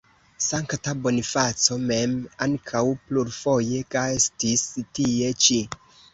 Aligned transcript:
Sankta 0.43 0.93
Bonifaco 1.03 1.77
mem 1.91 2.15
ankaŭ 2.47 2.83
plurfoje 3.11 3.83
gastis 3.99 4.67
tie 4.83 5.31
ĉi. 5.47 5.63